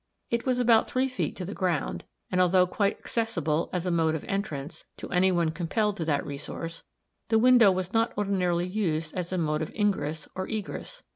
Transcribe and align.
It 0.31 0.47
was 0.47 0.57
about 0.57 0.89
three 0.89 1.07
feet 1.07 1.35
to 1.35 1.45
the 1.45 1.53
ground, 1.53 2.05
and 2.31 2.41
although 2.41 2.65
quite 2.65 2.97
accessible, 2.97 3.69
as 3.71 3.85
a 3.85 3.91
mode 3.91 4.15
of 4.15 4.23
entrance, 4.23 4.83
to 4.97 5.11
any 5.11 5.31
one 5.31 5.51
compelled 5.51 5.95
to 5.97 6.05
that 6.05 6.25
resource, 6.25 6.81
the 7.29 7.37
window 7.37 7.71
was 7.71 7.93
not 7.93 8.11
ordinarily 8.17 8.65
used 8.65 9.13
as 9.13 9.31
a 9.31 9.37
mode 9.37 9.61
of 9.61 9.71
ingress 9.75 10.27
or 10.33 10.47
egress. 10.47 11.03